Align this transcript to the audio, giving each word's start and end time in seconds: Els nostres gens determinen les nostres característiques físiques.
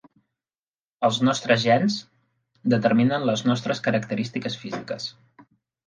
Els 1.09 1.19
nostres 1.27 1.61
gens 1.65 1.99
determinen 2.75 3.31
les 3.31 3.47
nostres 3.53 3.87
característiques 3.91 4.63
físiques. 4.65 5.11